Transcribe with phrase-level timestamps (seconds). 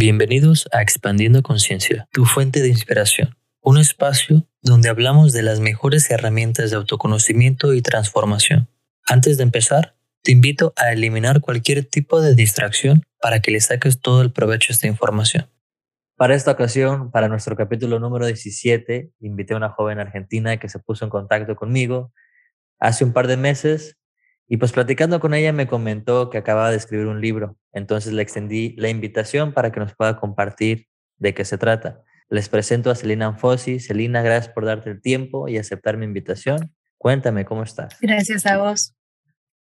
[0.00, 6.08] Bienvenidos a Expandiendo Conciencia, tu fuente de inspiración, un espacio donde hablamos de las mejores
[6.08, 8.68] herramientas de autoconocimiento y transformación.
[9.04, 14.00] Antes de empezar, te invito a eliminar cualquier tipo de distracción para que le saques
[14.00, 15.50] todo el provecho a esta información.
[16.16, 20.78] Para esta ocasión, para nuestro capítulo número 17, invité a una joven argentina que se
[20.78, 22.12] puso en contacto conmigo
[22.78, 23.97] hace un par de meses
[24.48, 28.22] y pues platicando con ella me comentó que acababa de escribir un libro, entonces le
[28.22, 30.88] extendí la invitación para que nos pueda compartir
[31.18, 32.02] de qué se trata.
[32.30, 33.78] Les presento a Celina Anfosi.
[33.78, 36.74] Celina, gracias por darte el tiempo y aceptar mi invitación.
[36.96, 37.96] Cuéntame, ¿cómo estás?
[38.00, 38.94] Gracias a vos.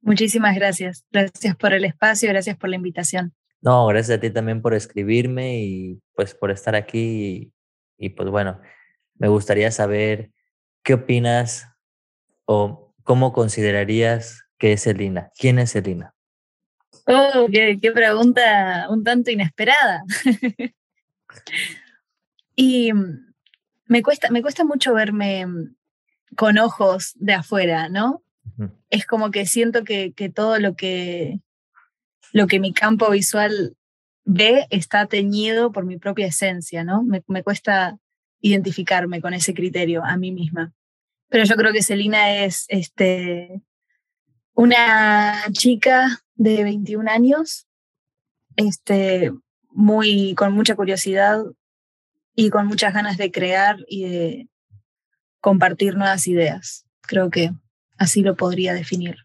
[0.01, 1.05] Muchísimas gracias.
[1.11, 3.33] Gracias por el espacio, gracias por la invitación.
[3.61, 7.53] No, gracias a ti también por escribirme y pues por estar aquí.
[7.97, 8.61] Y, y pues bueno,
[9.15, 10.31] me gustaría saber
[10.83, 11.67] qué opinas
[12.45, 15.31] o cómo considerarías ¿Qué es Selina?
[15.37, 16.13] ¿Quién es Selina?
[17.07, 20.03] Oh, qué, pregunta un tanto inesperada.
[22.55, 23.33] y mm,
[23.85, 25.75] me cuesta, me cuesta mucho verme mm,
[26.35, 28.21] con ojos de afuera, ¿no?
[28.89, 31.39] Es como que siento que, todo lo que,
[32.33, 33.77] lo que mi campo visual
[34.25, 37.03] ve está teñido por mi propia esencia, ¿no?
[37.03, 37.97] Me, me cuesta
[38.41, 40.73] identificarme con ese criterio a mí misma.
[41.29, 43.61] Pero yo creo que Selina es este,
[44.59, 47.65] una chica de 21 años,
[48.57, 49.31] este,
[49.71, 51.41] muy, con mucha curiosidad
[52.35, 54.49] y con muchas ganas de crear y de
[55.39, 56.85] compartir nuevas ideas.
[57.03, 57.51] Creo que
[57.97, 59.15] así lo podría definir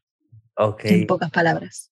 [0.85, 1.91] en pocas palabras.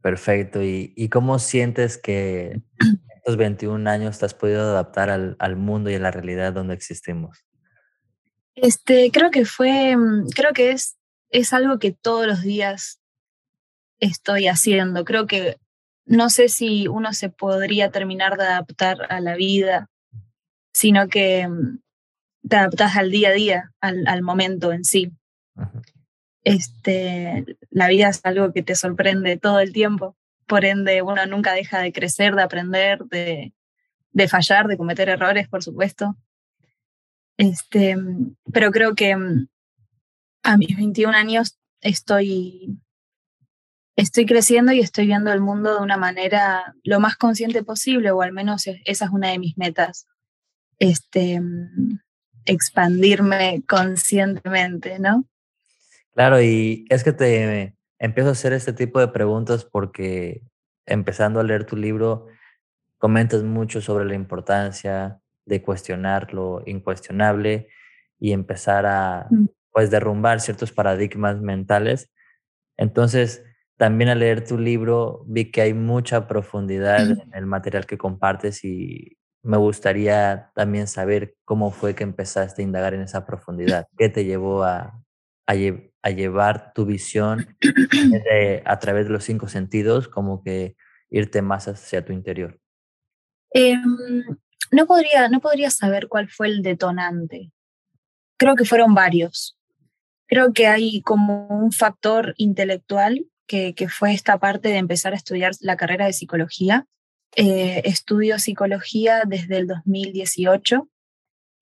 [0.00, 0.62] Perfecto.
[0.62, 2.62] ¿Y, ¿Y, cómo sientes que
[3.16, 6.72] estos 21 años te has podido adaptar al, al, mundo y a la realidad donde
[6.72, 7.44] existimos?
[8.54, 10.96] Este, creo que fue, mm, creo que es
[11.32, 13.00] es algo que todos los días
[13.98, 15.04] estoy haciendo.
[15.04, 15.56] Creo que
[16.04, 19.88] no sé si uno se podría terminar de adaptar a la vida,
[20.72, 21.80] sino que mm,
[22.48, 25.12] te adaptas al día a día, al, momento en sí.
[26.44, 30.16] Este, la vida es algo que te sorprende todo el tiempo,
[30.46, 33.54] por ende uno nunca deja de crecer, de aprender, de,
[34.10, 36.16] de fallar, de cometer errores, por supuesto.
[37.38, 39.46] Este, mm, pero creo que mm,
[40.42, 42.78] a mis 21 años estoy,
[43.96, 48.22] estoy creciendo y estoy viendo el mundo de una manera lo más consciente posible, o
[48.22, 50.06] al menos esa es una de mis metas.
[50.78, 51.40] Este,
[52.44, 55.24] expandirme conscientemente, ¿no?
[56.14, 60.42] Claro, y es que te empiezo a hacer este tipo de preguntas porque
[60.86, 62.26] empezando a leer tu libro,
[62.98, 67.68] comentas mucho sobre la importancia de cuestionar lo incuestionable
[68.18, 72.10] y empezar a mm pues derrumbar ciertos paradigmas mentales.
[72.76, 73.42] Entonces,
[73.76, 78.64] también al leer tu libro vi que hay mucha profundidad en el material que compartes
[78.64, 83.88] y me gustaría también saber cómo fue que empezaste a indagar en esa profundidad.
[83.98, 85.02] ¿Qué te llevó a,
[85.46, 87.56] a, llevar tu visión
[88.64, 90.76] a través de los cinco sentidos, como que
[91.10, 92.58] irte más hacia tu interior?
[93.50, 93.82] Em,
[94.70, 97.50] no, podría, no podría saber cuál fue el detonante.
[98.38, 99.58] Creo que fueron varios.
[100.32, 105.16] Creo que hay como un factor intelectual que, que fue esta parte de empezar a
[105.16, 106.86] estudiar la carrera de psicología.
[107.36, 110.88] Eh, estudio psicología desde el 2018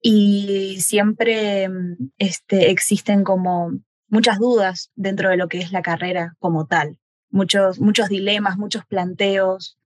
[0.00, 3.72] y siempre mm, este, existen como
[4.06, 6.96] muchas dudas dentro de lo que es la carrera como tal,
[7.28, 9.80] muchos, muchos dilemas, muchos planteos,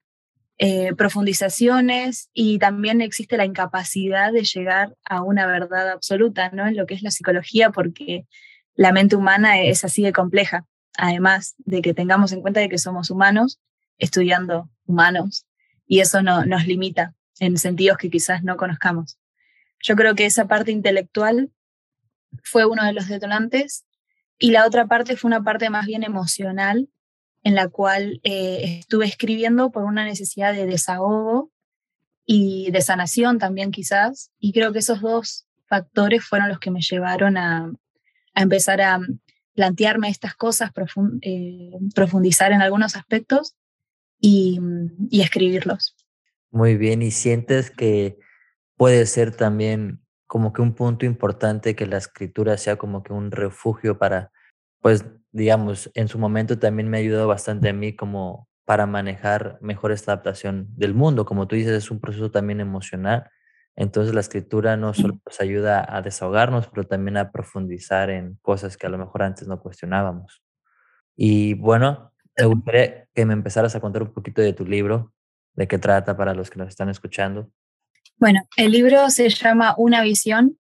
[0.59, 6.67] eh, profundizaciones y también existe la incapacidad de llegar a una verdad absoluta ¿no?
[6.67, 8.27] en lo que es la psicología porque
[8.75, 12.79] la mente humana es así de compleja, además de que tengamos en cuenta de que
[12.79, 13.61] somos humanos
[13.99, 15.47] estudiando humanos
[15.87, 19.19] y eso no, nos limita en sentidos que quizás no conozcamos.
[19.81, 21.51] Yo creo que esa parte intelectual
[22.43, 23.85] fue uno de los detonantes
[24.39, 26.89] y la otra parte fue una parte más bien emocional
[27.43, 31.51] en la cual eh, estuve escribiendo por una necesidad de desahogo
[32.25, 36.81] y de sanación también quizás y creo que esos dos factores fueron los que me
[36.81, 37.71] llevaron a,
[38.35, 39.01] a empezar a
[39.55, 40.73] plantearme estas cosas,
[41.23, 43.57] eh, profundizar en algunos aspectos
[44.21, 44.61] y,
[45.11, 45.97] y escribirlos.
[46.51, 48.19] Muy bien, y sientes que
[48.77, 53.31] puede ser también como que un punto importante que la escritura sea como que un
[53.31, 54.33] refugio para,
[54.81, 59.59] pues, digamos, en su momento también me ha ayudado bastante a mí como para manejar
[59.61, 61.25] mejor esta adaptación del mundo.
[61.25, 63.31] Como tú dices, es un proceso también emocional
[63.77, 68.77] entonces la escritura no solo nos ayuda a desahogarnos, pero también a profundizar en cosas
[68.77, 70.43] que a lo mejor antes no cuestionábamos.
[71.17, 75.13] Y bueno, me gustaría que me empezaras a contar un poquito de tu libro,
[75.55, 77.51] de qué trata para los que nos están escuchando.
[78.17, 80.59] Bueno, el libro se llama Una visión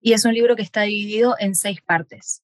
[0.00, 2.42] y es un libro que está dividido en seis partes.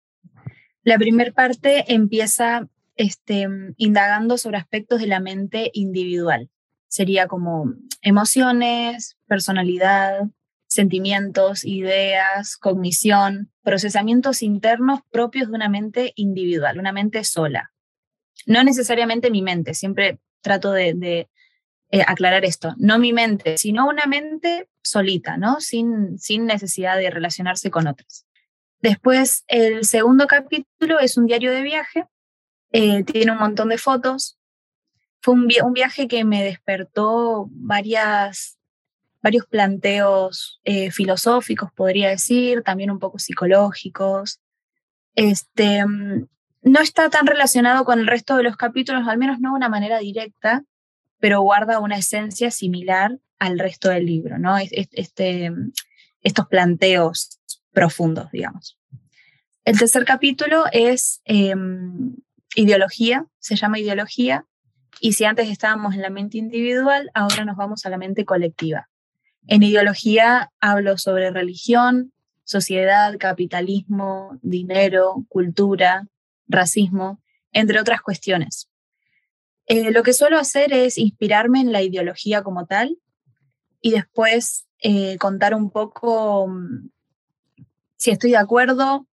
[0.85, 6.51] La primera parte empieza este, indagando sobre aspectos de la mente individual.
[6.87, 10.23] Sería como emociones, personalidad,
[10.67, 17.73] sentimientos, ideas, cognición, procesamientos internos propios de una mente individual, una mente sola.
[18.47, 21.29] No necesariamente mi mente, siempre trato de,
[21.91, 25.61] eh, aclarar esto, no mi mente, sino una mente solita, ¿no?
[25.61, 28.27] Sin, sin necesidad de relacionarse con otras.
[28.81, 32.05] Después, el segundo capítulo es un diario de viaje,
[32.73, 34.39] eh, tiene un montón de fotos.
[35.21, 38.58] Fue un, un, viaje que me despertó varias,
[39.23, 44.41] varios planteos eh, filosóficos, podría decir, también un poco psicológicos.
[45.15, 46.27] Este, mm,
[46.63, 49.69] no está tan relacionado con el resto de los capítulos, al menos no de una
[49.69, 50.65] manera directa,
[51.19, 54.57] pero guarda una esencia similar al resto del libro, ¿no?
[54.59, 55.53] Este,
[56.23, 57.41] estos planteos
[57.73, 58.79] profundos, digamos.
[59.65, 62.17] El tercer capítulo es em,
[62.55, 64.47] ideología, se llama ideología,
[65.01, 68.89] y si antes estábamos en la mente individual, ahora nos vamos a la mente colectiva.
[69.47, 72.13] En ideología hablo sobre religión,
[72.45, 76.07] sociedad, capitalismo, dinero, cultura,
[76.49, 77.21] racismo,
[77.53, 78.69] entre otras cuestiones.
[79.67, 82.99] Eh, lo que suelo hacer es inspirarme en la ideología como tal
[83.81, 86.89] y después eh, contar un poco mm,
[87.99, 89.07] si estoy de acuerdo,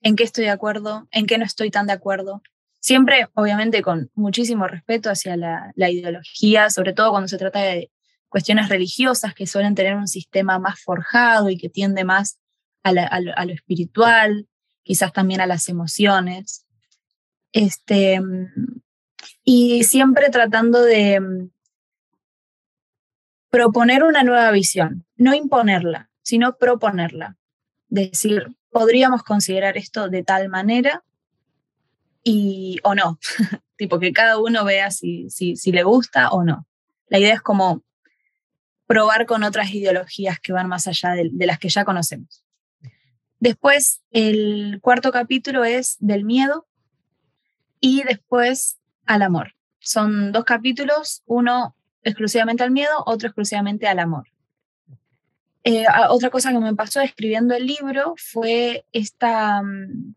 [0.00, 2.42] en qué estoy de acuerdo, en qué no estoy tan de acuerdo.
[2.80, 7.90] Siempre, obviamente, con muchísimo respeto hacia la, ideología, sobre todo cuando se trata de
[8.28, 12.38] cuestiones religiosas que suelen tener un sistema más forjado y que tiende más
[12.82, 14.46] a, a lo espiritual,
[14.82, 16.66] quizás también a las emociones.
[17.52, 18.20] Este,
[19.44, 21.50] y siempre tratando de mm,
[23.50, 27.36] proponer una nueva visión, no imponerla, sino proponerla.
[27.88, 31.02] Decir, podríamos considerar esto de tal manera
[32.22, 33.18] y o no,
[33.76, 36.66] tipo que cada uno vea si, si, si le gusta o no.
[37.08, 37.82] La idea es como
[38.88, 42.42] probar con otras ideologías que van más allá de, de las que ya conocemos.
[43.38, 46.66] Después, el cuarto capítulo es del miedo
[47.78, 49.54] y después al amor.
[49.78, 54.26] Son dos capítulos, uno exclusivamente al miedo, otro exclusivamente al amor.
[55.64, 60.14] Eh, otra cosa que me pasó escribiendo el libro fue esta mm,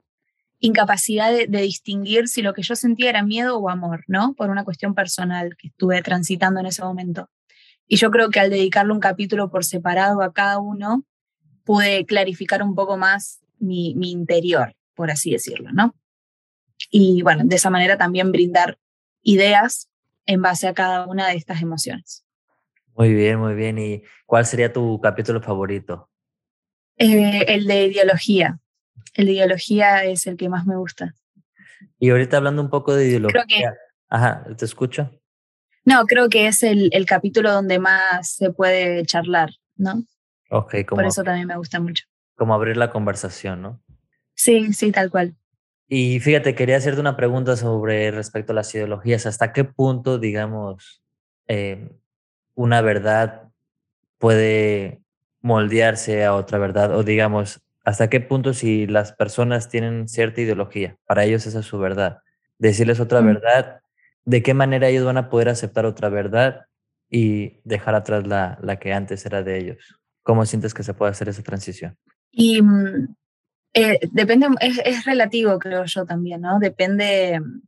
[0.60, 4.34] incapacidad de, distinguir si lo que yo sentía era miedo o amor, ¿no?
[4.34, 7.30] Por una cuestión personal que estuve transitando en ese momento.
[7.92, 11.04] Y yo creo que al dedicarle un capítulo por separado a cada uno,
[11.66, 15.94] pude clarificar un poco más mi, mi interior, por así decirlo, ¿no?
[16.90, 18.80] Y bueno, de esa manera también brindar
[19.24, 19.90] ideas
[20.26, 22.24] en base a cada una de estas emociones.
[22.96, 23.78] Muy bien, muy bien.
[23.78, 26.10] ¿Y cuál sería tu capítulo favorito?
[26.96, 28.58] Eh, el de ideología.
[29.16, 31.14] El de ideología es el que más me gusta.
[32.00, 33.76] Y ahorita hablando un poco de ideología.
[34.08, 35.12] Ajá, te escucho.
[35.84, 40.04] No, creo que es el, el, capítulo donde más se puede charlar, ¿no?
[40.50, 42.06] Ok, como, Por eso también me gusta mucho.
[42.36, 43.82] Como abrir la conversación, ¿no?
[44.36, 45.36] Sí, sí, tal cual.
[45.88, 49.26] Y fíjate, quería hacerte una pregunta sobre respecto a las ideologías.
[49.26, 51.04] ¿Hasta qué punto, digamos,
[51.48, 51.90] eh,
[52.56, 53.50] una verdad
[54.18, 55.02] puede
[55.42, 56.96] moldearse a otra verdad?
[56.96, 61.66] O digamos, ¿hasta qué punto si las personas tienen cierta ideología, para ellos esa es
[61.66, 62.20] su verdad,
[62.58, 63.26] decirles otra mm.
[63.26, 63.82] verdad,
[64.26, 66.66] ¿de qué manera ellos van a poder aceptar otra verdad
[67.10, 70.00] y dejar atrás la, la que antes era de ellos?
[70.24, 71.98] ¿Cómo sientes que se puede hacer esa transición?
[72.32, 73.16] Y mm,
[73.74, 76.60] eh, depende, es, relativo, creo yo también, ¿no?
[76.60, 77.62] Depende mm,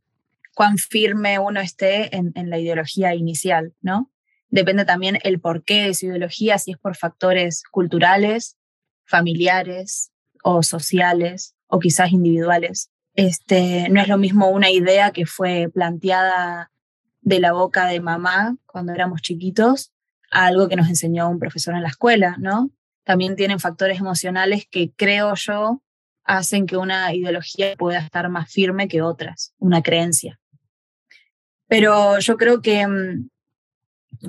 [0.54, 4.10] cuán firme uno esté en, la ideología inicial, ¿no?
[4.48, 8.56] Depende también el porqué de esa ideología, si es por factores culturales,
[9.04, 12.90] familiares o sociales o quizás individuales.
[13.14, 16.70] Este, no es lo mismo una idea que fue planteada
[17.20, 19.92] de la boca de mamá cuando éramos chiquitos
[20.30, 22.70] a algo que nos enseñó un profesor en la escuela, ¿no?
[23.04, 25.82] También tienen factores emocionales que creo yo
[26.24, 30.40] hacen que una ideología pueda estar más firme que otras, una creencia.
[31.68, 33.28] Pero yo creo que mm,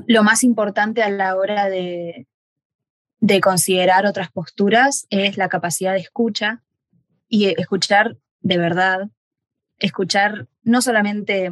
[0.07, 2.27] lo más importante a la hora de,
[3.19, 6.63] de considerar otras posturas es la capacidad de escucha
[7.27, 9.09] y escuchar de verdad,
[9.79, 11.51] escuchar no solamente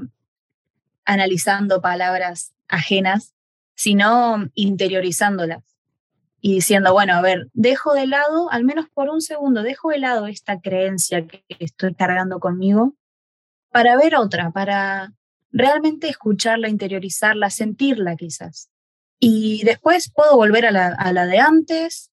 [1.05, 3.33] analizando palabras ajenas,
[3.73, 5.63] sino interiorizándolas
[6.39, 9.97] y diciendo, bueno, a ver, dejo de lado, al menos por un segundo, dejo de
[9.97, 12.93] lado esta creencia que estoy cargando conmigo
[13.71, 15.13] para ver otra, para
[15.51, 18.69] realmente escucharla, interiorizarla, sentirla quizás.
[19.17, 22.11] Y después puedo volver a la, a la de antes,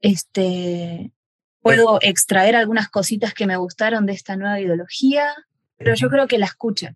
[0.00, 1.13] este,
[1.64, 5.34] puedo extraer algunas cositas que me gustaron de esta nueva ideología,
[5.78, 6.94] pero yo creo que la escucha.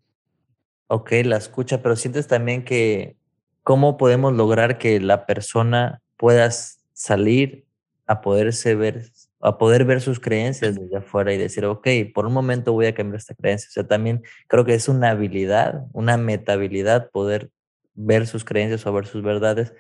[0.89, 3.17] Ok, la escucha, pero sientes también que
[3.63, 6.51] cómo podemos lograr que la persona pueda
[6.93, 7.65] salir
[8.07, 9.11] a poderse ver,
[9.41, 12.95] a poder ver sus creencias desde afuera y decir, ok, por un momento voy a
[12.95, 13.69] cambiar esta creencia.
[13.71, 17.51] O sea, también creo que es una habilidad, una metabilidad poder
[17.95, 19.73] ver sus creencias o ver sus verdades.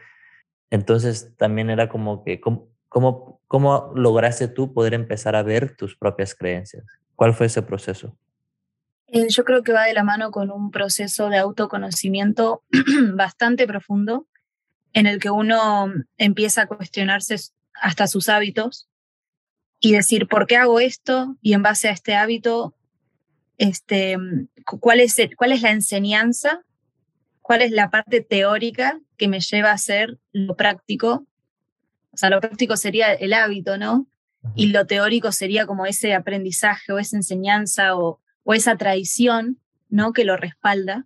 [0.71, 5.97] Entonces también era como que, ¿cómo, cómo, cómo lograste tú poder empezar a ver tus
[5.97, 6.85] propias creencias?
[7.15, 8.17] ¿Cuál fue ese proceso?
[9.07, 12.63] Eh, yo creo que va de la mano con un proceso de autoconocimiento
[13.15, 14.27] bastante profundo
[14.93, 17.37] en el que uno empieza a cuestionarse
[17.75, 18.89] hasta sus hábitos
[19.81, 21.37] y decir, ¿por qué hago esto?
[21.41, 22.75] Y en base a este hábito,
[23.57, 24.17] este,
[24.81, 26.65] ¿cuál, es, ¿cuál es la enseñanza
[27.49, 31.27] cuál es la parte teórica que me lleva a hacer lo práctico.
[32.13, 34.07] O sea, lo práctico sería el hábito, ¿no?
[34.55, 39.61] Y lo teórico sería como ese aprendizaje o esa enseñanza o, esa tradición,
[39.91, 40.13] ¿no?
[40.13, 41.05] Que lo respalda.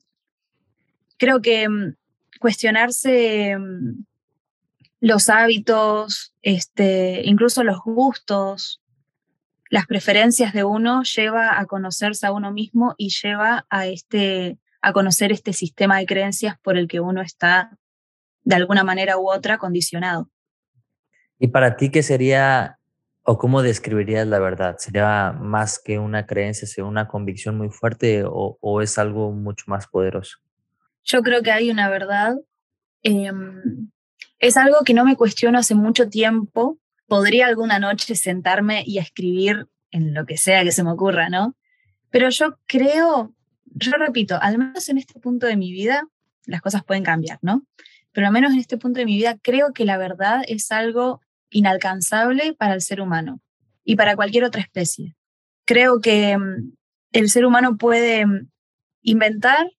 [1.19, 1.97] Creo que mm,
[2.39, 4.05] cuestionarse mm,
[5.01, 8.81] los hábitos, este, incluso los gustos,
[9.71, 14.93] las preferencias de uno, lleva a conocerse a uno mismo y lleva a este a
[14.93, 17.79] conocer este sistema de creencias por el que uno está
[18.43, 20.29] de alguna manera u otra condicionado.
[21.43, 22.79] ¿Y para ti qué sería
[23.25, 24.77] o cómo describirías la verdad?
[24.79, 29.89] ¿Sería más que una creencia, sería una convicción muy fuerte o, es algo mucho más
[29.89, 30.39] poderoso?
[31.03, 32.37] Yo creo que hay una verdad.
[33.03, 33.91] Em,
[34.39, 36.79] es algo que no me cuestiono hace mucho tiempo.
[37.09, 41.57] Podría alguna noche sentarme y escribir en lo que sea que se me ocurra, ¿no?
[42.11, 43.35] Pero yo creo
[43.75, 46.07] yo repito, al menos en este punto de mi vida,
[46.47, 47.67] las cosas pueden cambiar, ¿no?
[48.13, 51.21] Pero al menos en este punto de mi vida creo que la verdad es algo
[51.53, 53.41] inalcanzable para el ser humano
[53.85, 55.15] y para cualquier otra especie.
[55.65, 56.73] Creo que mm,
[57.13, 58.49] el ser humano puede mm,
[59.03, 59.71] inventar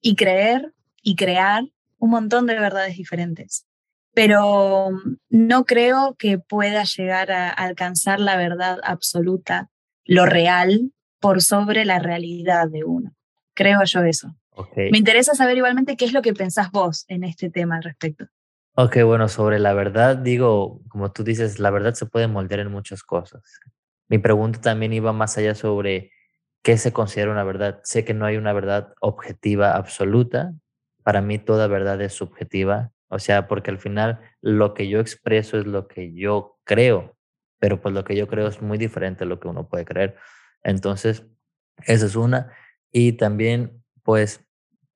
[0.00, 1.64] y creer y crear
[1.98, 3.66] un montón de verdades diferentes,
[4.12, 9.70] pero mm, no creo que pueda llegar a alcanzar la verdad absoluta,
[10.04, 13.14] lo real, por sobre la realidad de uno.
[13.54, 14.36] Creo yo eso.
[14.76, 18.26] Me interesa saber igualmente qué es lo que pensás vos en este tema al respecto.
[18.76, 22.72] Ok, bueno, sobre la verdad, digo, como tú dices, la verdad se puede moldear en
[22.72, 23.40] muchas cosas.
[24.08, 26.10] Mi pregunta también iba más allá sobre
[26.64, 27.80] qué se considera una verdad.
[27.84, 30.52] Sé que no hay una verdad objetiva absoluta.
[31.04, 32.90] Para mí toda verdad es subjetiva.
[33.08, 37.16] O sea, porque al final lo que yo expreso es lo que yo creo,
[37.60, 40.16] pero pues lo que yo creo es muy diferente a lo que uno puede creer.
[40.64, 41.24] Entonces,
[41.86, 42.52] esa es una.
[42.90, 44.44] Y también, pues,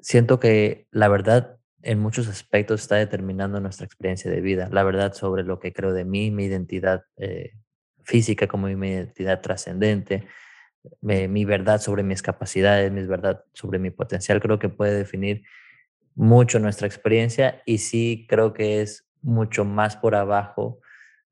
[0.00, 4.68] siento que la verdad en muchos aspectos está determinando nuestra experiencia de vida.
[4.72, 7.52] La verdad sobre lo que creo de mí, mi identidad eh,
[8.02, 10.26] física como mi identidad trascendente,
[11.00, 15.42] mi verdad sobre mis capacidades, mi verdad sobre mi potencial, creo que puede definir
[16.14, 20.80] mucho nuestra experiencia y sí creo que es mucho más por abajo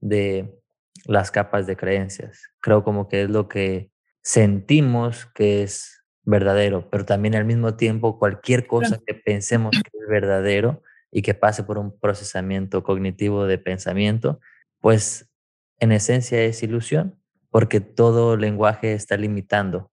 [0.00, 0.61] de
[1.07, 2.50] las capas de creencias.
[2.61, 3.91] Creo como que es lo que
[4.23, 5.96] sentimos que es
[6.26, 11.35] verdadero, pero también al mismo tiempo cualquier cosa que pensemos que es verdadero y que
[11.35, 14.40] pase por un procesamiento cognitivo de pensamiento,
[14.80, 15.30] pues
[15.78, 17.18] en esencia es ilusión,
[17.50, 19.90] porque todo lenguaje está limitando.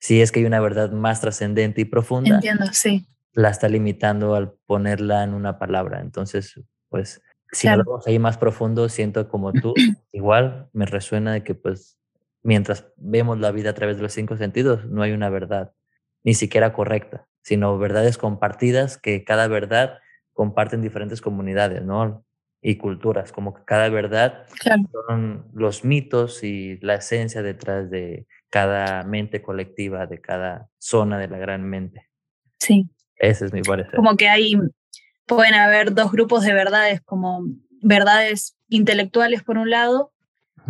[0.00, 3.06] Si es que hay una verdad más trascendente y profunda, Entiendo, sí.
[3.32, 6.00] la está limitando al ponerla en una palabra.
[6.00, 7.22] Entonces, pues,
[7.52, 7.84] si claro.
[7.86, 9.74] vamos ahí más profundo, siento como tú,
[10.12, 11.98] igual me resuena de que pues
[12.44, 15.72] mientras vemos la vida a través de los cinco sentidos, no hay una verdad
[16.22, 19.98] ni siquiera correcta, sino verdades compartidas que cada verdad
[20.32, 22.24] comparten diferentes comunidades, ¿no?
[22.62, 24.46] Y culturas, como que cada verdad
[24.92, 31.28] son los mitos y la esencia detrás de cada mente colectiva, de cada zona de
[31.28, 32.08] la gran mente.
[32.58, 32.88] Sí.
[33.16, 33.96] Ese es mi parecer.
[33.96, 34.56] Como que hay,
[35.26, 37.44] pueden haber dos grupos de verdades, como
[37.82, 40.12] verdades intelectuales por un lado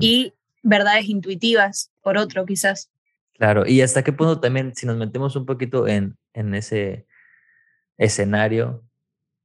[0.01, 2.91] y verdades intuitivas por otro, quizás.
[3.35, 7.07] Claro, y hasta qué punto también, si nos metemos un poquito en, en ese
[7.97, 8.85] escenario,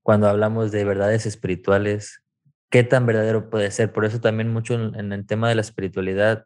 [0.01, 2.23] cuando hablamos de verdades espirituales,
[2.71, 3.91] ¿qué tan verdadero puede ser?
[3.91, 6.45] Por eso también mucho en, el tema de la espiritualidad,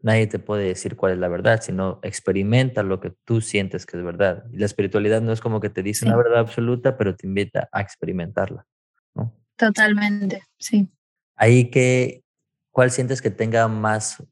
[0.00, 3.96] nadie te puede decir cuál es la verdad, sino experimenta lo que tú sientes que
[3.96, 4.44] es verdad.
[4.52, 7.68] Y la espiritualidad no es como que te dice una verdad absoluta, pero te invita
[7.72, 8.66] a experimentarla.
[9.14, 9.34] ¿no?
[9.56, 10.88] Totalmente, sí.
[11.36, 12.23] Ahí que,
[12.74, 14.22] ¿cuál sientes que tenga más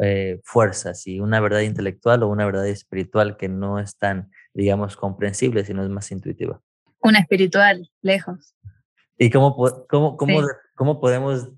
[0.00, 4.96] eh, fuerzas, y una verdad intelectual o una verdad espiritual que no es tan, digamos,
[4.96, 6.60] comprensible, sino es más intuitiva.
[7.00, 8.56] Una espiritual, lejos.
[9.18, 9.54] ¿Y cómo,
[9.88, 10.42] cómo, cómo,
[10.74, 11.50] cómo podemos,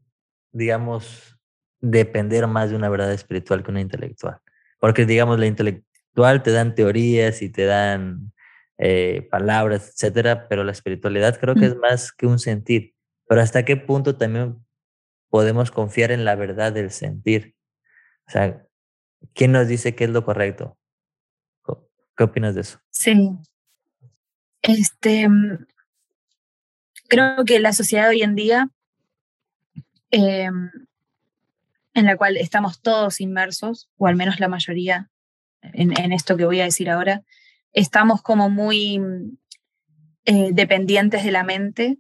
[0.53, 1.39] digamos,
[1.81, 4.39] depender más de una verdad espiritual que una intelectual?
[4.79, 8.33] Porque, digamos, la intelectual te dan teorías y te dan
[8.79, 12.95] eh, palabras, etcétera, pero la espiritualidad creo que es más que un sentir.
[13.27, 14.64] Pero hasta qué punto también
[15.35, 17.57] podemos confiar en la verdad del sentir.
[18.29, 18.69] O sea,
[19.35, 20.79] ¿quién nos dice qué es lo correcto?
[22.17, 22.79] ¿Qué opinas de eso?
[22.91, 23.33] Sí.
[24.63, 25.67] Este, mm,
[27.09, 28.71] creo que la sociedad hoy en día,
[30.13, 30.71] em,
[31.95, 35.11] en la cual estamos todos inmersos, o al menos la mayoría
[35.63, 37.25] en, esto que voy a decir ahora,
[37.73, 39.01] estamos como muy
[40.27, 41.99] eh, dependientes de la mente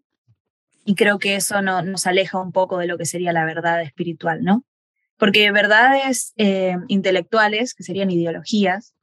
[0.85, 3.83] y creo que eso no, nos aleja un poco de lo que sería la verdad
[3.83, 4.65] espiritual, ¿no?
[5.17, 8.95] Porque verdades eh, intelectuales, que serían ideologías,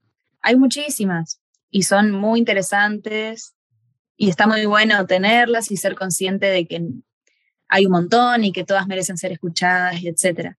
[0.42, 3.56] hay muchísimas y son muy interesantes
[4.16, 6.82] y está muy bueno tenerlas y ser consciente de que
[7.68, 10.56] hay un montón y que todas merecen ser escuchadas, etc.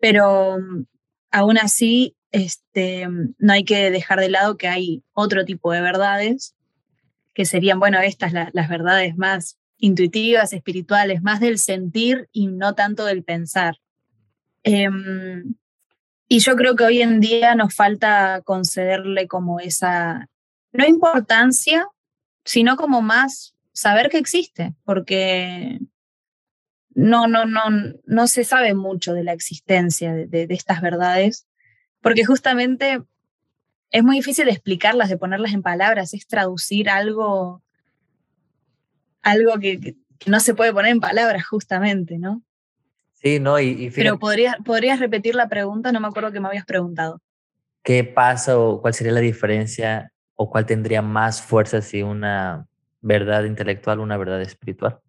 [0.00, 0.56] Pero
[1.30, 3.06] aún así, este,
[3.38, 6.56] no hay que dejar de lado que hay otro tipo de verdades,
[7.34, 13.04] que serían, bueno, estas las verdades más intuitivas, espirituales, más del sentir y no tanto
[13.04, 13.76] del pensar.
[14.62, 15.54] Em,
[16.28, 20.28] y yo creo que hoy en día nos falta concederle como esa,
[20.72, 21.86] no importancia,
[22.44, 25.80] sino como más saber que existe, porque
[26.90, 27.62] no, no, no,
[28.04, 31.46] no se sabe mucho de la existencia de, de estas verdades,
[32.00, 33.00] porque justamente
[33.90, 37.62] es muy difícil de explicarlas, de ponerlas en palabras, es traducir algo
[39.22, 39.96] algo que,
[40.26, 42.42] no se puede poner en palabras justamente, ¿no?
[43.14, 46.64] Sí, no, y, Pero podrías, podrías repetir la pregunta, no me acuerdo que me habías
[46.64, 47.20] preguntado.
[47.82, 52.66] ¿Qué pasa o cuál sería la diferencia o cuál tendría más fuerza si una
[53.00, 55.00] verdad intelectual o una verdad espiritual?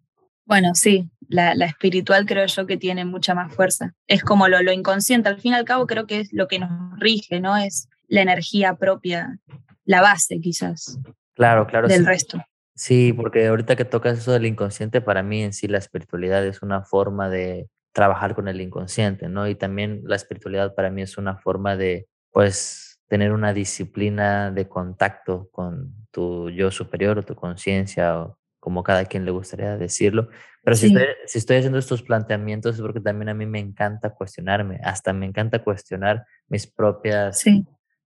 [0.44, 3.94] Bueno, sí, la, la, espiritual creo yo que tiene mucha más fuerza.
[4.06, 6.58] Es como lo, lo inconsciente, al fin y al cabo creo que es lo que
[6.58, 7.56] nos rige, ¿no?
[7.56, 9.38] Es la energía propia,
[9.84, 10.98] la base quizás.
[11.34, 11.88] Claro, claro.
[11.88, 12.44] Del resto.
[12.82, 16.62] Sí, porque ahorita que tocas eso del inconsciente, para mí en sí la espiritualidad es
[16.62, 19.46] una forma de trabajar con el inconsciente, ¿no?
[19.46, 24.68] Y también la espiritualidad para mí es una forma de, pues, tener una disciplina de
[24.68, 30.28] contacto con tu yo superior o tu conciencia o como cada quien le gustaría decirlo.
[30.64, 34.10] Pero si, estoy, si estoy haciendo estos planteamientos es porque también a mí me encanta
[34.10, 37.44] cuestionarme, hasta me encanta cuestionar mis propias,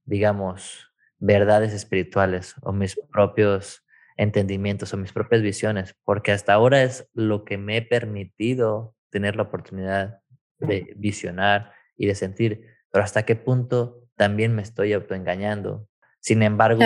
[0.05, 3.86] digamos, verdades espirituales o mis propios
[4.17, 9.37] entendimientos o mis propias visiones, porque hasta ahora es lo que me he permitido tener
[9.37, 10.21] la oportunidad
[10.59, 15.89] de visionar y de sentir, pero hasta qué punto también me estoy autoengañando.
[16.21, 16.83] Sin embargo,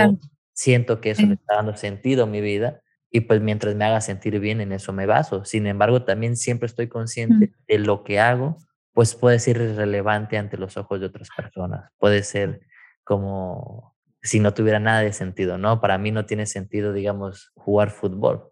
[0.53, 4.01] siento que eso me está dando sentido a mi vida y pues mientras me haga
[4.01, 5.45] sentir bien en eso me baso.
[5.45, 8.57] Sin embargo, también siempre estoy consciente de lo que hago,
[8.93, 11.91] pues puede ser irrelevante ante los ojos de otras personas.
[11.99, 12.61] Puede ser
[13.05, 13.90] como
[14.23, 15.81] si no tuviera nada de sentido, ¿no?
[15.81, 18.51] Para mí no tiene sentido, digamos, jugar fútbol.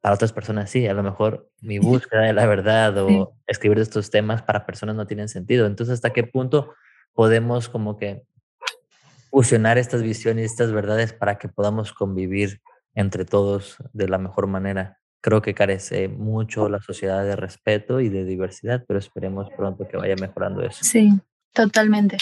[0.00, 4.10] Para otras personas sí, a lo mejor mi búsqueda de la verdad o escribir estos
[4.10, 5.66] temas para personas no tienen sentido.
[5.66, 6.74] Entonces, ¿hasta qué punto
[7.12, 8.24] podemos como que
[9.30, 12.60] fusionar estas visiones, estas verdades para que podamos convivir
[12.94, 14.98] entre todos de la mejor manera?
[15.22, 19.98] Creo que carece mucho la sociedad de respeto y de diversidad, pero esperemos pronto que
[19.98, 20.82] vaya mejorando eso.
[20.82, 21.12] Sí,
[21.52, 22.16] totalmente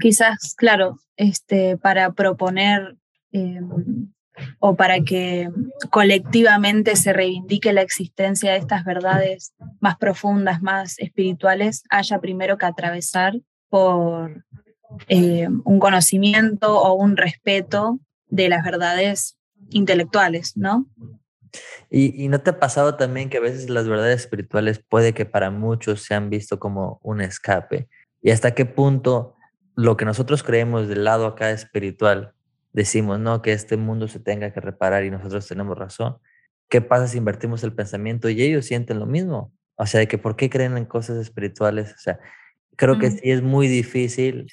[0.00, 2.96] quizás, claro, este, para proponer
[3.32, 4.10] em,
[4.58, 5.50] o para que
[5.90, 12.66] colectivamente se reivindique la existencia de estas verdades más profundas, más espirituales, haya primero que
[12.66, 13.34] atravesar
[13.68, 14.44] por
[15.08, 19.36] eh, un conocimiento o un respeto de las verdades
[19.70, 20.86] intelectuales, ¿no?
[21.90, 25.26] Y, ¿Y, no te ha pasado también que a veces las verdades espirituales puede que
[25.26, 27.88] para muchos se han visto como un escape?
[28.22, 29.36] ¿Y hasta qué punto
[29.74, 32.34] lo que nosotros creemos del lado acá espiritual,
[32.72, 36.18] decimos, no, que este mundo se tenga que reparar y nosotros tenemos razón.
[36.68, 39.52] ¿Qué pasa si invertimos el pensamiento y ellos sienten lo mismo?
[39.76, 41.92] O sea, de que por qué creen en cosas espirituales.
[41.92, 42.18] O sea,
[42.76, 44.46] creo que sí es muy difícil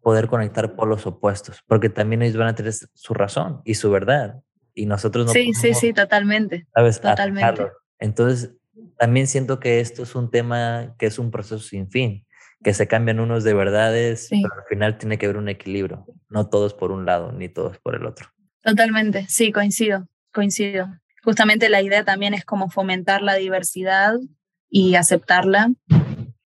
[0.00, 4.40] poder conectar polos opuestos, porque también ellos van a tener su razón y su verdad.
[4.74, 5.32] Y nosotros no.
[5.32, 6.66] Sí, sí, sí, totalmente.
[6.74, 7.00] ¿sabes?
[7.00, 7.66] Totalmente.
[7.98, 8.54] Entonces,
[8.96, 12.24] también siento que esto es un tema que es un proceso sin fin
[12.62, 16.48] que se cambian unos de verdades, pero al final tiene que haber un equilibrio, no
[16.48, 18.28] todos por un lado ni todos por el otro.
[18.62, 20.88] Totalmente, sí, coincido, coincido.
[21.22, 24.14] Justamente la idea también es como fomentar la diversidad
[24.70, 25.72] y aceptarla.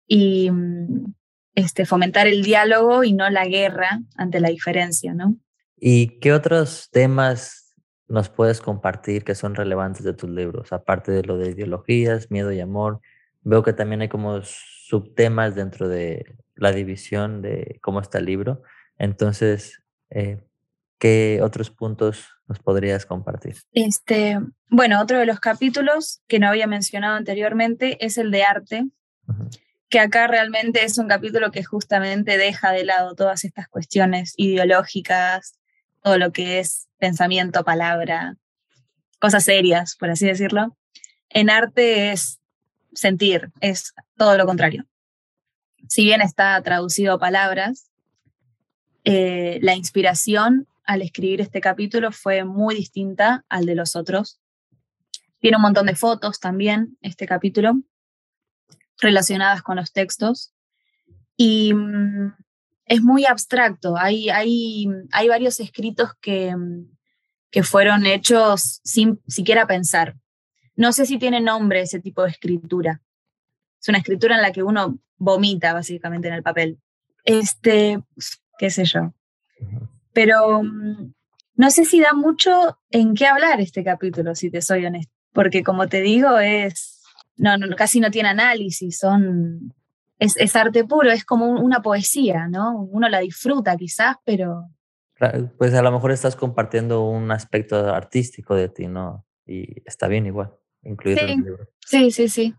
[0.07, 1.15] Y mm,
[1.55, 5.37] este, fomentar el diálogo y no la guerra ante la diferencia, ¿no?
[5.77, 7.75] ¿Y qué otros temas
[8.07, 10.73] nos puedes compartir que son relevantes de tus libros?
[10.73, 13.01] Aparte de lo de ideologías, miedo y amor,
[13.43, 14.41] veo que también hay como
[14.89, 16.25] subtemas dentro de
[16.55, 18.63] la división de cómo está el libro.
[18.97, 20.41] Entonces, eh,
[20.99, 23.57] ¿qué otros puntos nos podrías compartir?
[23.73, 24.39] Este,
[24.71, 28.87] bueno, otro de los capítulos que no había mencionado anteriormente es el de arte,
[29.91, 35.59] que acá realmente es un capítulo que justamente deja de lado todas estas cuestiones ideológicas,
[36.03, 38.37] todo lo que es pensamiento, palabra,
[39.21, 40.79] cosas serias, por así decirlo.
[41.29, 42.41] En arte es
[42.93, 44.87] sentir, es todo lo contrario.
[45.89, 47.91] Si bien está traducido a palabras,
[49.05, 54.41] eh, la inspiración al escribir este capítulo fue muy distinta al de los otros.
[55.39, 57.75] Tiene un montón de fotos también, este capítulo,
[59.01, 60.53] relacionadas con los textos.
[61.37, 62.35] Y mm,
[62.87, 63.97] es muy abstracto.
[63.97, 66.55] Hay, hay, hay varios escritos que,
[67.51, 70.17] que fueron hechos sin siquiera pensar.
[70.79, 73.03] No sé si tiene nombre ese tipo de escritura.
[73.81, 76.79] Es una escritura en la que uno vomita básicamente en el papel.
[77.25, 78.01] Este,
[78.59, 79.13] qué sé yo.
[80.13, 81.13] Pero mm,
[81.57, 85.13] no sé si da mucho en qué hablar este capítulo, si te soy honesto.
[85.33, 87.03] Porque como te digo, es,
[87.37, 89.75] no, casi no tiene análisis, son,
[90.21, 92.83] es, es arte puro, es como una poesía, ¿no?
[92.83, 94.69] Uno la disfruta quizás, pero...
[95.59, 99.27] Pues a lo mejor estás compartiendo un aspecto artístico de ti, ¿no?
[99.45, 101.45] Y está bien igual, incluido sí,
[101.81, 102.55] Sí, sí, sí.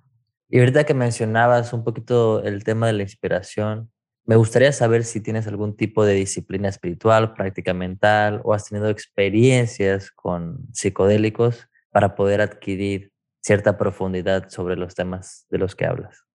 [0.50, 3.92] Y ahorita que mencionabas un poquito el tema de la inspiración,
[4.26, 8.90] me gustaría saber si tienes algún tipo de disciplina espiritual, práctica mental o has tenido
[8.90, 16.26] experiencias con psicodélicos para poder adquirir cierta profundidad sobre los temas de los que hablas.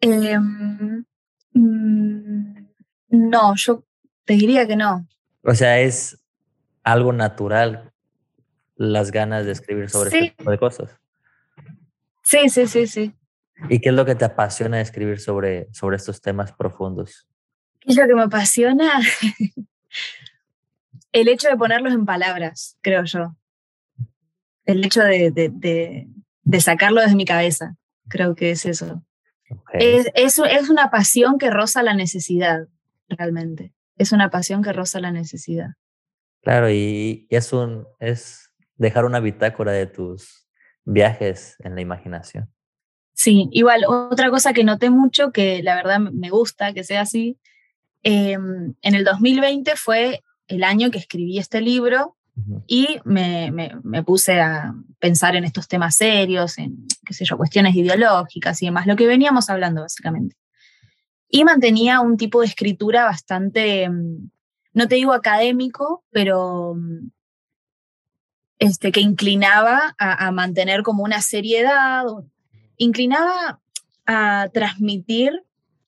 [0.00, 1.04] Em,
[1.52, 2.66] mm,
[3.10, 3.84] no, yo
[4.24, 5.06] te diría que no.
[5.42, 6.20] O sea, es
[6.82, 7.92] algo natural
[8.74, 10.98] las ganas de escribir sobre este tipo de cosas.
[12.26, 13.14] Sí, sí, sí, sí.
[13.68, 17.28] ¿Y qué es lo que te apasiona escribir sobre, sobre estos temas profundos?
[17.78, 19.00] ¿Qué es lo que me apasiona?
[21.12, 23.36] el hecho de ponerlos en palabras, creo yo.
[24.64, 26.08] El hecho de, de,
[26.42, 27.76] de, sacarlo desde mi cabeza,
[28.08, 29.04] creo que es eso.
[29.72, 32.66] Es, es, es, una pasión que roza la necesidad,
[33.08, 33.72] realmente.
[33.98, 35.74] Es una pasión que roza la necesidad.
[36.42, 40.45] Claro, y, y es, un, es dejar una bitácora de tus
[40.86, 42.50] viajes en la imaginación.
[43.12, 47.38] Sí, igual, otra cosa que noté mucho, que la verdad me gusta que sea así,
[48.02, 52.16] em, en el 2020 fue el año que escribí este libro
[52.66, 57.74] y me, me, puse a pensar en estos temas serios, en, qué sé yo, cuestiones
[57.74, 60.36] ideológicas y demás, lo que veníamos hablando básicamente.
[61.30, 64.28] Y mantenía un tipo de escritura bastante, em,
[64.74, 67.10] no te digo académico, pero em,
[68.58, 72.04] este, que inclinaba a, mantener como una seriedad,
[72.76, 73.60] inclinaba
[74.06, 75.42] a transmitir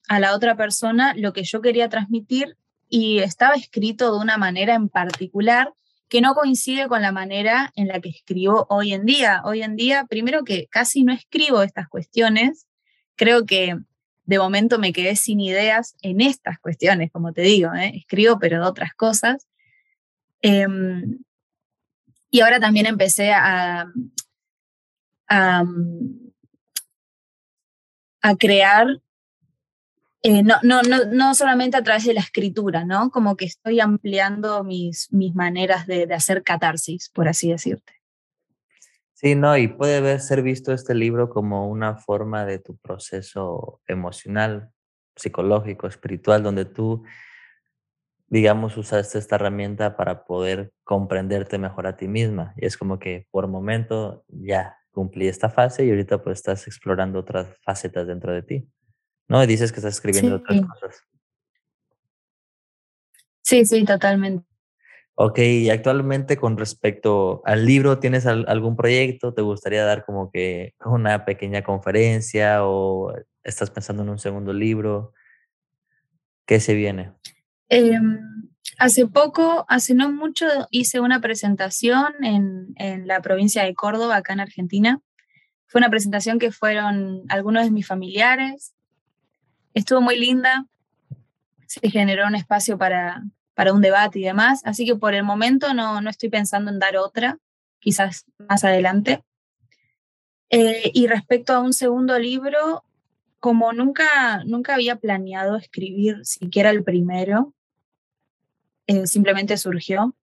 [0.09, 2.57] a la otra persona lo que yo quería transmitir
[2.89, 5.73] y estaba escrito de una manera en particular
[6.09, 9.43] que no coincide con la manera en la que escribo hoy en día.
[9.45, 12.67] Hoy en día, primero que casi no escribo estas cuestiones,
[13.15, 13.77] creo que
[14.25, 17.93] de momento me quedé sin ideas en estas cuestiones, como te digo, ¿eh?
[17.95, 19.47] escribo pero de otras cosas.
[20.41, 21.19] Em,
[22.31, 23.87] y ahora también empecé a,
[28.23, 29.01] a crear,
[30.23, 33.11] eh, no, no, no, no, solamente a través de la escritura, ¿no?
[33.11, 37.93] Como que estoy ampliando mis, mis maneras de, hacer catarsis, por así decirte.
[39.15, 44.71] Sí, no, y puede ser visto este libro como una forma de tu proceso emocional,
[45.17, 47.03] psicológico, espiritual, donde tú,
[48.29, 52.53] digamos, usaste esta herramienta para poder comprenderte mejor a ti misma.
[52.57, 57.19] Y es como que por momento ya cumplí esta fase y ahorita pues estás explorando
[57.19, 58.69] otras facetas dentro de ti,
[59.29, 59.43] ¿no?
[59.43, 61.03] Y dices que estás escribiendo otras cosas.
[63.43, 64.45] Sí, sí, totalmente.
[65.15, 69.35] Ok, y actualmente con respecto al libro, ¿tienes algún proyecto?
[69.35, 73.13] ¿Te gustaría dar como que una pequeña conferencia o
[73.43, 75.13] estás pensando en un segundo libro?
[76.47, 77.15] ¿Qué se viene?
[77.69, 84.17] Em, hace poco, hace no mucho, hice una presentación en, en, la provincia de Córdoba,
[84.17, 85.01] acá en Argentina.
[85.67, 88.75] Fue una presentación que fueron algunos de mis familiares.
[89.75, 90.67] Estuvo muy linda.
[91.67, 93.23] Se generó un espacio para,
[93.55, 94.63] para un debate y demás.
[94.65, 97.39] Así que por el momento no, no estoy pensando en dar otra,
[97.81, 99.23] quizás más adelante.
[100.51, 102.85] Eh, y respecto a un segundo libro,
[103.41, 107.55] como nunca, nunca había planeado escribir siquiera el primero,
[108.89, 110.17] eh, simplemente surgió,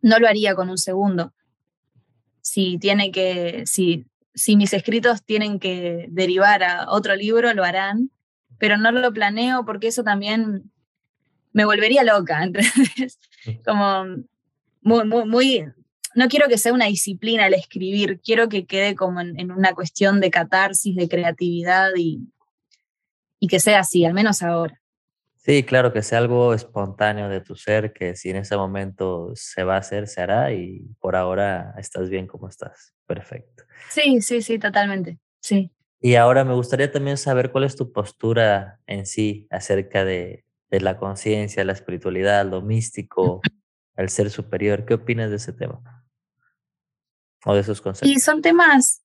[0.00, 1.34] no lo haría con un segundo.
[2.40, 8.12] Si tiene que, si, si mis escritos tienen que derivar a otro libro, lo harán,
[8.58, 10.70] pero no lo planeo porque eso también
[11.52, 13.18] me volvería loca, entonces,
[13.64, 14.04] como
[14.80, 15.64] muy, muy, muy,
[16.14, 20.20] no quiero que sea una disciplina el escribir, quiero que quede como en, una cuestión
[20.20, 22.20] de catarsis, de creatividad y,
[23.40, 24.80] y que sea así, al menos ahora.
[25.46, 29.62] Sí, claro, que sea algo espontáneo de tu ser, que si en ese momento se
[29.62, 32.96] va a hacer, se hará y por ahora estás bien como estás.
[33.06, 33.62] Perfecto.
[33.88, 35.20] Sí, sí, sí, totalmente.
[35.40, 35.70] Sí.
[36.00, 40.80] Y ahora me gustaría también saber cuál es tu postura en sí acerca de, de
[40.80, 43.40] la conciencia, la espiritualidad, lo místico,
[43.94, 44.84] el ser superior.
[44.84, 46.04] ¿Qué opinas de ese tema?
[47.44, 48.10] O de esos conceptos.
[48.10, 49.00] Y son temas,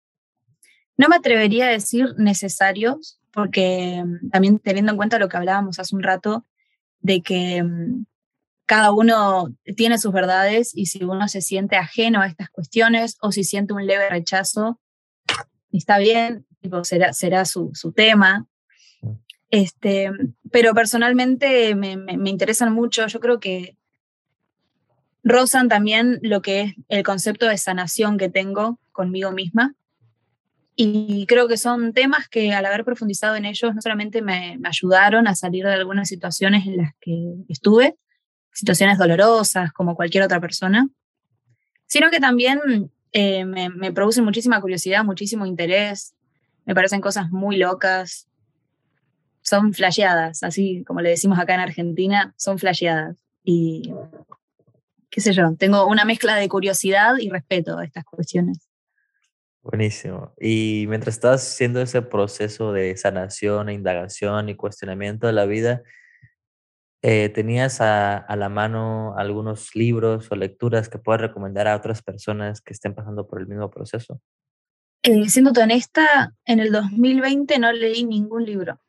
[0.97, 5.79] no me atrevería a decir necesarios, porque mm, también teniendo en cuenta lo que hablábamos
[5.79, 6.45] hace un rato,
[6.99, 8.05] de que mm,
[8.65, 13.31] cada uno tiene sus verdades y si uno se siente ajeno a estas cuestiones o
[13.31, 14.79] si siente un leve rechazo,
[15.71, 16.45] está bien,
[16.83, 18.47] será, será su, su tema.
[19.01, 19.11] Mm.
[19.49, 20.11] Este,
[20.51, 23.77] pero personalmente me, me, me, interesan mucho, yo creo que
[25.23, 29.75] rozan también lo que es el concepto de sanación que tengo conmigo misma
[30.75, 35.27] y creo que son temas que al haber profundizado en ellos no solamente me, ayudaron
[35.27, 37.97] a salir de algunas situaciones en las que estuve,
[38.53, 40.89] situaciones dolorosas como cualquier otra persona,
[41.87, 46.15] sino que también eh, me, me producen muchísima curiosidad, muchísimo interés,
[46.65, 48.27] me parecen cosas muy locas,
[49.41, 53.17] son flasheadas, así como le decimos acá en Argentina, son flasheadas.
[53.43, 53.91] Y
[55.09, 58.70] qué sé yo, tengo una mezcla de curiosidad y respeto a estas cuestiones.
[59.63, 60.33] Buenísimo.
[60.39, 65.83] Y mientras estás haciendo ese proceso de sanación, e indagación y cuestionamiento de la vida,
[67.03, 72.61] eh, ¿tenías a, la mano algunos libros o lecturas que puedas recomendar a otras personas
[72.61, 74.19] que estén pasando por el mismo proceso?
[75.03, 78.79] Eh, siendo honesta, en el 2020 no leí ningún libro.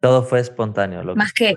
[0.00, 1.02] Todo fue espontáneo.
[1.02, 1.56] Lo Más que,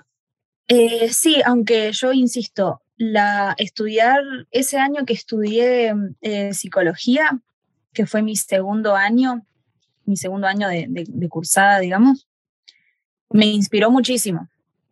[0.68, 7.42] eh, sí, aunque yo insisto, la, estudiar ese año que estudié eh, psicología,
[7.94, 9.46] que fue mi segundo año,
[10.06, 12.28] mi segundo año de, cursada, digamos,
[13.30, 14.50] me inspiró muchísimo.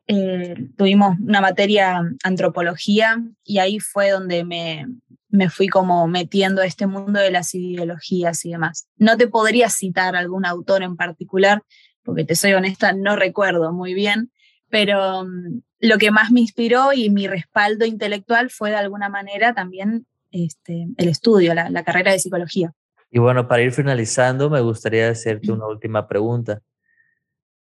[0.08, 4.88] Eh, tuvimos una materia antropología y ahí fue donde me,
[5.30, 8.88] me fui como metiendo a este mundo de las ideologías y demás.
[8.98, 11.64] No te podría citar algún autor en particular,
[12.04, 14.32] porque te soy honesta, no recuerdo muy bien,
[14.70, 19.54] pero mm, lo que más me inspiró y mi respaldo intelectual fue de alguna manera
[19.54, 22.74] también este, el estudio, la carrera de psicología.
[23.12, 26.62] Y bueno, para ir finalizando, me gustaría hacerte una última pregunta.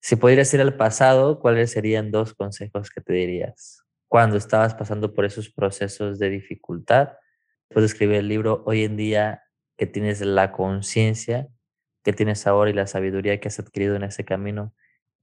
[0.01, 3.83] Si pudieras ir al pasado, ¿cuáles serían dos consejos que te dirías?
[4.07, 7.09] Cuando estabas pasando por esos procesos de dificultad,
[7.69, 9.43] puedes escribir el libro hoy en día
[9.77, 11.49] que tienes la conciencia
[12.03, 14.73] que tienes ahora y la sabiduría que has adquirido en ese camino,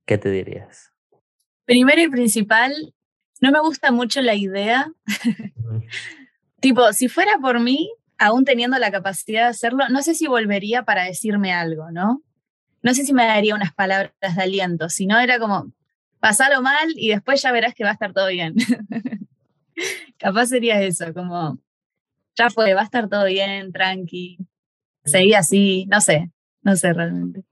[0.06, 0.92] ¿qué te dirías?
[1.66, 2.94] Primero y principal,
[3.40, 4.90] no me gusta mucho la idea.
[6.60, 10.84] tipo, si fuera por mí, aún teniendo la capacidad de hacerlo, no sé si volvería
[10.84, 12.22] para decirme algo, ¿no?
[12.82, 15.72] No sé si me daría unas palabras de aliento, sino era como,
[16.20, 18.54] pasalo mal y después ya verás que va a estar todo bien.
[20.18, 21.58] Capaz sería eso, como,
[22.36, 24.38] ya fue, va a estar todo bien, tranqui,
[25.02, 26.30] seguí así, no sé,
[26.62, 27.42] no sé realmente.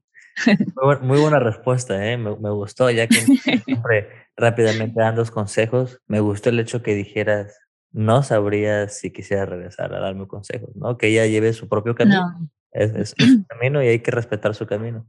[1.02, 2.18] Muy, buena respuesta, ¿eh?
[2.18, 3.16] me, me, gustó, ya que
[3.64, 5.98] siempre rápidamente dan dos consejos.
[6.06, 7.58] Me gustó el hecho que dijeras,
[7.92, 10.98] no sabría si quisiera regresar a darme consejos, ¿no?
[10.98, 12.50] Que ella lleve su propio camino.
[12.72, 13.16] Es, su
[13.48, 15.06] camino y hay que respetar su camino.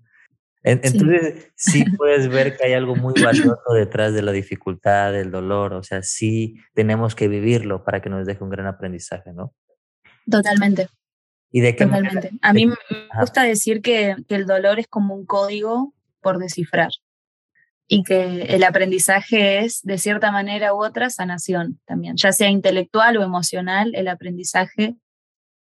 [0.64, 1.84] entonces, sí.
[1.98, 6.02] puedes ver que hay algo muy valioso detrás de la dificultad, del dolor, o sea,
[6.04, 9.54] sí tenemos que vivirlo para que nos deje un gran aprendizaje, ¿no?
[10.30, 10.88] Totalmente.
[11.52, 12.32] ¿Y de qué Totalmente.
[12.42, 12.76] A mí me
[13.20, 16.92] gusta decir que, que el dolor es como un código por descifrar
[17.92, 23.18] y que el aprendizaje es, de cierta manera u otra, sanación también, ya sea intelectual
[23.18, 24.96] o emocional, el aprendizaje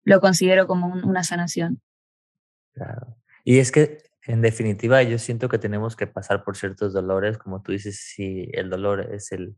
[0.02, 1.80] lo considero como una sanación.
[2.74, 3.16] Claro.
[3.44, 7.62] Y es que, en definitiva, yo siento que tenemos que pasar por ciertos dolores, como
[7.62, 9.56] tú dices, si el dolor es el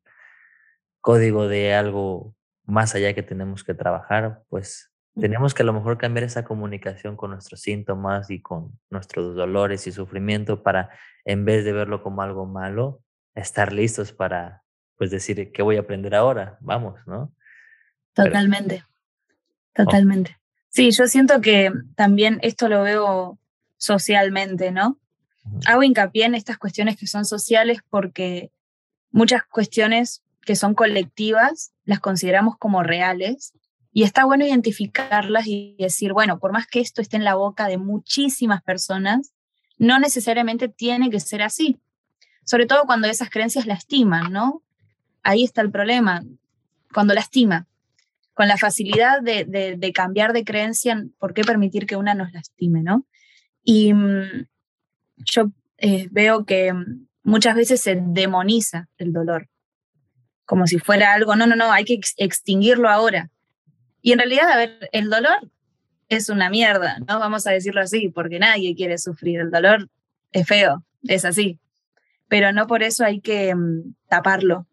[1.00, 5.98] código de algo más allá que tenemos que trabajar, pues tenemos que a lo mejor
[5.98, 10.90] cambiar esa comunicación con nuestros síntomas y con nuestros dolores y sufrimiento para,
[11.24, 13.00] en vez de verlo como algo malo,
[13.34, 14.62] estar listos para,
[14.96, 16.58] pues, decir, ¿qué voy a aprender ahora?
[16.60, 17.32] Vamos, ¿no?
[18.14, 18.84] Totalmente,
[19.74, 20.38] totalmente.
[20.70, 23.38] Sí, yo siento que también esto lo veo
[23.76, 24.98] socialmente, ¿no?
[25.66, 28.50] hago hincapié en estas cuestiones que son sociales porque
[29.10, 33.52] muchas cuestiones que son colectivas las consideramos como reales
[33.98, 37.66] y está bueno identificarlas y decir, bueno, por más que esto esté en la boca
[37.66, 39.32] de muchísimas personas,
[39.76, 41.80] no necesariamente tiene que ser así.
[42.44, 44.62] Sobre todo cuando esas creencias lastiman, ¿no?
[45.24, 46.22] Ahí está el problema,
[46.94, 47.66] cuando lastima.
[48.34, 53.04] Con la facilidad de, cambiar de creencia, ¿por qué permitir que una nos lastime, ¿no?
[53.64, 54.46] Y mm,
[55.16, 56.72] yo eh, veo que
[57.24, 59.48] muchas veces se demoniza el dolor,
[60.44, 63.32] como si fuera algo, no, no, no, hay que extinguirlo ahora.
[64.02, 65.50] Y en realidad, a ver, el dolor
[66.08, 67.18] es una mierda, ¿no?
[67.18, 69.40] Vamos a decirlo así, porque nadie quiere sufrir.
[69.40, 69.88] El dolor
[70.32, 71.58] es feo, es así.
[72.28, 74.66] Pero no por eso hay que mm, taparlo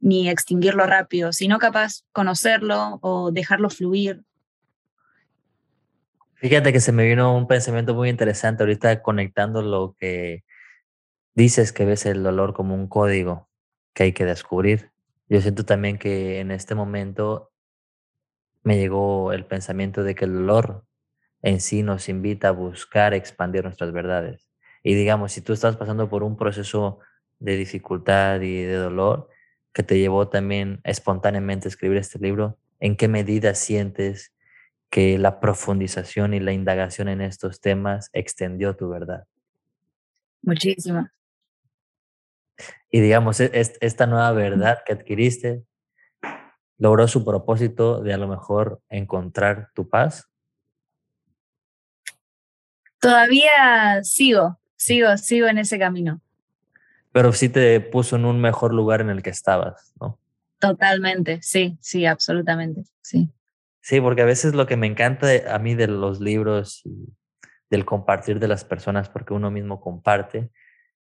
[0.00, 4.22] ni extinguirlo rápido, sino capaz conocerlo o dejarlo fluir.
[6.34, 10.42] Fíjate que se me vino un pensamiento muy interesante ahorita conectando lo que
[11.34, 13.48] dices que ves el dolor como un código
[13.94, 14.90] que hay que descubrir.
[15.28, 17.51] Yo siento también que en este momento
[18.62, 20.84] me llegó el pensamiento de que el dolor
[21.42, 24.48] en sí nos invita a buscar expandir nuestras verdades.
[24.82, 27.00] Y digamos, si tú estás pasando por un proceso
[27.38, 29.28] de dificultad y de dolor
[29.72, 34.32] que te llevó también espontáneamente a escribir este libro, ¿en qué medida sientes
[34.90, 39.24] que la profundización y la indagación en estos temas extendió tu verdad?
[40.42, 41.08] Muchísimo.
[42.90, 45.64] Y digamos, e-, esta nueva verdad que adquiriste
[46.78, 50.28] logró su propósito de a lo mejor encontrar tu paz?
[53.00, 56.20] Todavía sigo, sigo, sigo en ese camino.
[57.12, 60.18] Pero sí te puso en un mejor lugar en el que estabas, ¿no?
[60.58, 63.28] Totalmente, sí, sí, absolutamente, sí.
[63.80, 67.12] Sí, porque a veces lo que me encanta a mí de los libros y
[67.68, 70.50] del compartir de las personas, porque uno mismo comparte,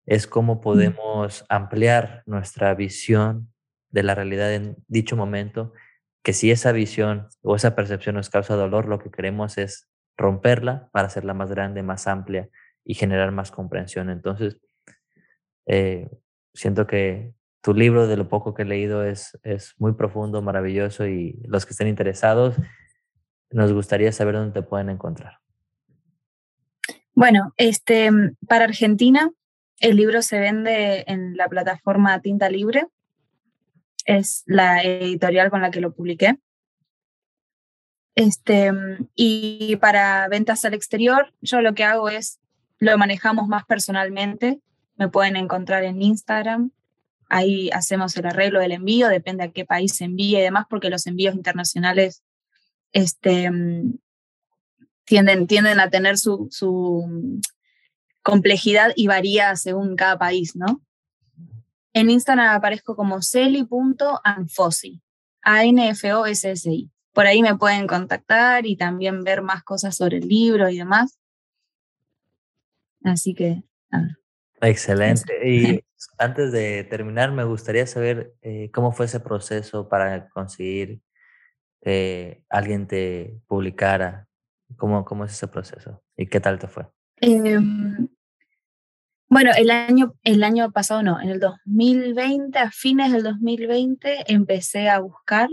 [0.05, 3.51] es cómo podemos ampliar nuestra visión
[3.89, 5.73] de la realidad en dicho momento,
[6.23, 10.89] que si esa visión o esa percepción nos causa dolor, lo que queremos es romperla
[10.91, 12.49] para hacerla más grande, más amplia
[12.83, 14.09] y generar más comprensión.
[14.09, 14.57] Entonces,
[15.67, 16.09] eh,
[16.53, 21.07] siento que tu libro, de lo poco que he leído, es, es muy profundo, maravilloso
[21.07, 22.55] y los que estén interesados,
[23.49, 25.39] nos gustaría saber dónde te pueden encontrar.
[27.13, 28.09] Bueno, este,
[28.47, 29.31] para Argentina,
[29.79, 32.87] el libro se vende en la plataforma Tinta Libre
[34.07, 36.39] es la editorial con la que lo publiqué.
[38.15, 38.71] Este,
[39.13, 42.39] y para ventas al exterior, yo lo que hago es,
[42.79, 44.59] lo manejamos más personalmente.
[44.95, 46.71] Me pueden encontrar en Instagram.
[47.29, 50.89] Ahí hacemos el arreglo del envío, depende a qué país se envíe y demás, porque
[50.89, 52.23] los envíos internacionales
[52.93, 53.51] este,
[55.03, 57.41] tienden, tienden a tener su, su
[58.23, 60.81] complejidad y varía según cada país, ¿no?
[61.97, 65.01] En Instagram aparezco como celi.anfosi,
[65.41, 66.91] A-N-F-O-S-S-I.
[67.11, 71.17] Por ahí me pueden contactar y también ver más cosas sobre el libro y demás.
[73.03, 73.63] Así que,
[74.61, 75.39] Excelente.
[75.43, 75.83] Y
[76.19, 81.01] antes de terminar, me gustaría saber eh, cómo fue ese proceso para conseguir
[81.81, 84.27] que alguien te publicara.
[84.75, 86.03] ¿Cómo, ¿Cómo es ese proceso?
[86.15, 86.85] ¿Y qué tal te fue?
[87.21, 88.07] Em,
[89.29, 94.89] bueno, el año, el año pasado no, en el 2020, a fines del 2020, empecé
[94.89, 95.49] a buscar.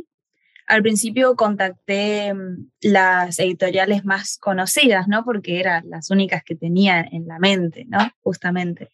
[0.66, 5.24] Al principio contacté mm, las editoriales más conocidas, ¿no?
[5.24, 7.98] Porque eran las únicas que tenía en la mente, ¿no?
[8.22, 8.90] Justamente.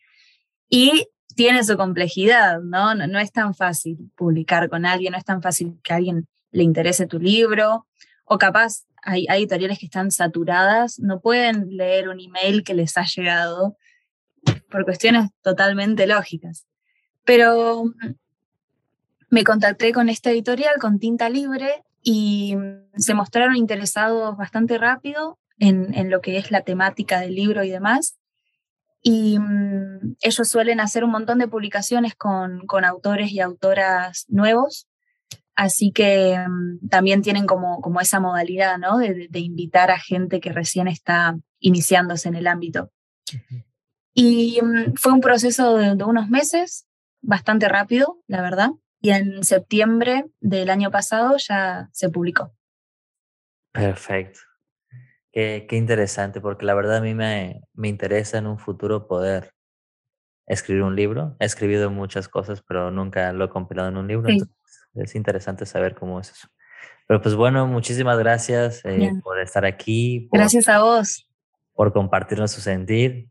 [0.69, 2.95] Y tiene su complejidad, ¿no?
[2.95, 6.63] No, es tan fácil publicar con alguien, no es tan fácil que a alguien le
[6.63, 7.87] interese tu libro,
[8.25, 13.05] o capaz hay editoriales que están saturadas, no pueden leer un email que les ha
[13.05, 13.77] llegado
[14.71, 16.67] por cuestiones totalmente lógicas.
[17.25, 18.15] Pero mm,
[19.31, 25.39] me contacté con esta editorial, con Tinta Libre, y mm, se mostraron interesados bastante rápido
[25.59, 28.19] en, lo que es la temática del libro y demás.
[29.03, 34.89] Y mm, ellos suelen hacer un montón de publicaciones con, autores y autoras nuevos,
[35.55, 36.43] así que
[36.89, 38.99] también tienen como, como esa modalidad ¿no?
[38.99, 42.91] de, invitar a gente que recién está iniciándose en el ámbito.
[44.15, 46.87] Y mm, fue un proceso de, unos meses,
[47.21, 48.71] bastante rápido, la verdad.
[49.01, 52.53] Y en septiembre del año pasado ya se publicó.
[53.73, 54.41] Perfecto.
[55.33, 59.55] Qué, qué interesante, porque la verdad a mí me, me interesa en un futuro poder
[60.51, 61.37] escribir un libro.
[61.39, 64.29] He escribido muchas cosas, pero nunca lo he compilado en un libro.
[64.95, 66.49] es interesante saber cómo es eso.
[67.07, 70.29] Pero pues bueno, muchísimas gracias eh, por estar aquí.
[70.33, 71.29] gracias a vos.
[71.73, 73.29] Por compartirnos su sentir.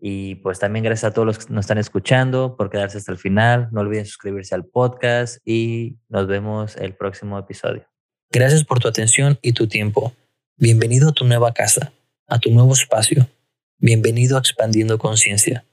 [0.00, 3.18] Y pues también gracias a todos los que nos están escuchando por quedarse hasta el
[3.18, 3.68] final.
[3.72, 7.88] No olviden suscribirse al podcast y nos vemos el próximo episodio.
[8.30, 10.14] Gracias por tu atención y tu tiempo.
[10.56, 11.92] Bienvenido a tu nueva casa,
[12.26, 13.28] a tu nuevo espacio.
[13.78, 15.64] Bienvenido a Expandiendo Conciencia.